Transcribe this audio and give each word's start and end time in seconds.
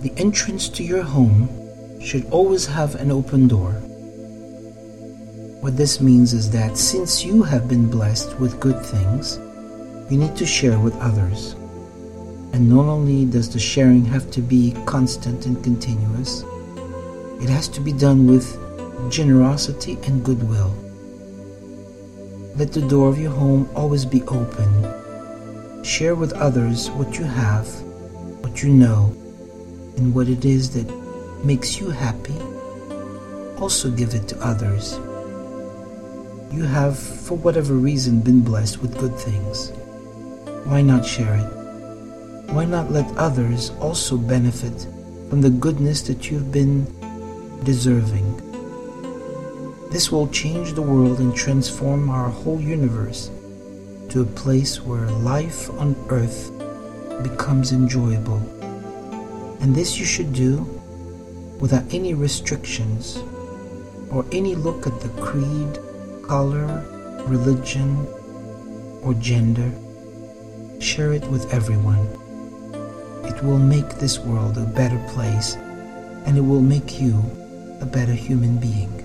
The 0.00 0.14
entrance 0.16 0.70
to 0.70 0.82
your 0.82 1.02
home 1.02 1.46
should 2.00 2.24
always 2.30 2.64
have 2.64 2.94
an 2.94 3.12
open 3.12 3.46
door. 3.48 3.72
What 5.60 5.76
this 5.76 6.00
means 6.00 6.32
is 6.32 6.50
that 6.52 6.78
since 6.78 7.22
you 7.22 7.42
have 7.42 7.68
been 7.68 7.90
blessed 7.90 8.40
with 8.40 8.58
good 8.60 8.80
things, 8.80 9.38
you 10.10 10.16
need 10.16 10.36
to 10.36 10.46
share 10.46 10.78
with 10.78 10.96
others. 11.00 11.52
And 12.54 12.70
not 12.70 12.86
only 12.86 13.26
does 13.26 13.52
the 13.52 13.58
sharing 13.58 14.06
have 14.06 14.30
to 14.30 14.40
be 14.40 14.74
constant 14.86 15.44
and 15.44 15.62
continuous, 15.62 16.44
it 17.42 17.50
has 17.50 17.68
to 17.68 17.82
be 17.82 17.92
done 17.92 18.26
with 18.26 18.56
generosity 19.10 19.98
and 20.04 20.24
goodwill. 20.24 20.74
Let 22.56 22.72
the 22.72 22.88
door 22.88 23.10
of 23.10 23.18
your 23.18 23.32
home 23.32 23.68
always 23.74 24.06
be 24.06 24.22
open. 24.22 25.84
Share 25.84 26.14
with 26.14 26.32
others 26.32 26.90
what 26.92 27.18
you 27.18 27.24
have, 27.24 27.68
what 28.40 28.62
you 28.62 28.70
know, 28.70 29.14
and 30.00 30.14
what 30.14 30.28
it 30.28 30.46
is 30.46 30.70
that 30.70 30.88
makes 31.44 31.78
you 31.78 31.90
happy. 31.90 32.34
Also 33.58 33.90
give 33.90 34.14
it 34.14 34.26
to 34.28 34.40
others. 34.40 34.98
You 36.50 36.64
have, 36.64 36.98
for 36.98 37.36
whatever 37.36 37.74
reason, 37.74 38.20
been 38.20 38.40
blessed 38.40 38.80
with 38.80 38.98
good 38.98 39.14
things. 39.16 39.72
Why 40.64 40.80
not 40.80 41.04
share 41.04 41.34
it? 41.34 42.52
Why 42.52 42.64
not 42.64 42.90
let 42.90 43.14
others 43.18 43.70
also 43.78 44.16
benefit 44.16 44.86
from 45.28 45.42
the 45.42 45.50
goodness 45.50 46.00
that 46.02 46.30
you've 46.30 46.50
been 46.50 46.86
deserving? 47.62 48.26
This 49.90 50.10
will 50.10 50.28
change 50.28 50.72
the 50.72 50.82
world 50.82 51.20
and 51.20 51.36
transform 51.36 52.08
our 52.08 52.30
whole 52.30 52.60
universe 52.60 53.30
to 54.08 54.22
a 54.22 54.32
place 54.42 54.80
where 54.80 55.06
life 55.10 55.68
on 55.78 55.94
earth 56.08 56.50
becomes 57.22 57.72
enjoyable. 57.72 58.40
And 59.60 59.74
this 59.74 59.98
you 59.98 60.04
should 60.04 60.32
do 60.32 60.62
without 61.60 61.84
any 61.92 62.14
restrictions 62.14 63.18
or 64.10 64.24
any 64.32 64.54
look 64.54 64.86
at 64.86 65.00
the 65.00 65.08
creed, 65.20 65.78
color, 66.26 66.84
religion, 67.26 68.06
or 69.02 69.14
gender. 69.14 69.70
Share 70.80 71.12
it 71.12 71.24
with 71.26 71.52
everyone. 71.52 72.06
It 73.24 73.42
will 73.44 73.58
make 73.58 73.90
this 73.96 74.18
world 74.18 74.56
a 74.58 74.64
better 74.64 74.98
place 75.08 75.54
and 76.26 76.36
it 76.36 76.40
will 76.40 76.62
make 76.62 77.00
you 77.00 77.22
a 77.80 77.86
better 77.86 78.12
human 78.14 78.58
being. 78.58 78.99